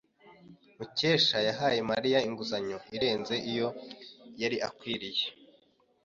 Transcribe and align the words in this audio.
Mukesha 0.77 1.37
yahaye 1.47 1.79
Mariya 1.91 2.19
inguzanyo 2.27 2.77
irenze 2.95 3.35
iyo 3.51 3.67
yari 4.41 4.57
akwiye. 4.67 5.25